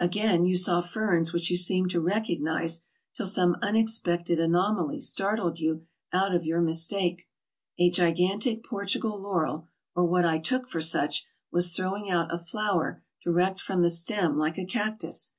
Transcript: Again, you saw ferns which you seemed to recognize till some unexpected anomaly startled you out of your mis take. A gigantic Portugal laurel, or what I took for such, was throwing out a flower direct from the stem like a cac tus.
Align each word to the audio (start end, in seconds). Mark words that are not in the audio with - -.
Again, 0.00 0.44
you 0.44 0.56
saw 0.56 0.80
ferns 0.80 1.32
which 1.32 1.48
you 1.48 1.56
seemed 1.56 1.90
to 1.90 2.00
recognize 2.00 2.80
till 3.16 3.24
some 3.28 3.54
unexpected 3.62 4.40
anomaly 4.40 4.98
startled 4.98 5.60
you 5.60 5.86
out 6.12 6.34
of 6.34 6.44
your 6.44 6.60
mis 6.60 6.88
take. 6.88 7.28
A 7.78 7.88
gigantic 7.88 8.64
Portugal 8.64 9.16
laurel, 9.22 9.68
or 9.94 10.04
what 10.04 10.24
I 10.26 10.40
took 10.40 10.68
for 10.68 10.80
such, 10.80 11.24
was 11.52 11.70
throwing 11.72 12.10
out 12.10 12.34
a 12.34 12.38
flower 12.38 13.04
direct 13.22 13.60
from 13.60 13.82
the 13.82 13.90
stem 13.90 14.36
like 14.36 14.58
a 14.58 14.64
cac 14.66 14.98
tus. 14.98 15.34